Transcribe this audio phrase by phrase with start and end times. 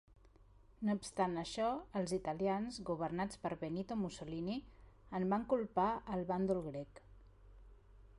[0.87, 1.67] No obstant això,
[1.99, 4.57] els italians, governats per Benito Mussolini,
[5.21, 7.03] en van culpar el bàndol grec.